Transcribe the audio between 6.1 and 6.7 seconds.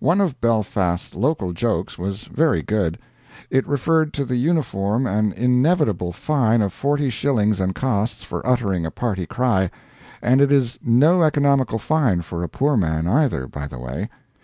fine